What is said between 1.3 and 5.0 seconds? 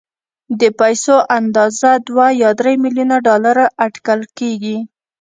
اندازه دوه يا درې ميليونه ډالر اټکل کېږي.